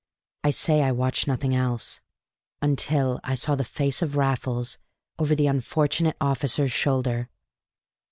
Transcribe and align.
I 0.43 0.49
say 0.49 0.81
I 0.81 0.91
watched 0.91 1.27
nothing 1.27 1.53
else 1.53 1.99
until 2.59 3.19
I 3.23 3.35
saw 3.35 3.53
the 3.53 3.63
face 3.63 4.01
of 4.01 4.15
Raffles 4.15 4.79
over 5.19 5.35
the 5.35 5.45
unfortunate 5.45 6.17
officer's 6.19 6.71
shoulder. 6.71 7.29